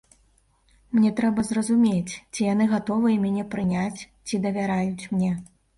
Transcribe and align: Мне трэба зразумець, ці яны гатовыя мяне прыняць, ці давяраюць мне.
Мне 0.99 1.11
трэба 1.19 1.43
зразумець, 1.51 2.13
ці 2.33 2.49
яны 2.53 2.65
гатовыя 2.75 3.21
мяне 3.27 3.43
прыняць, 3.53 4.01
ці 4.27 4.45
давяраюць 4.49 5.09
мне. 5.17 5.31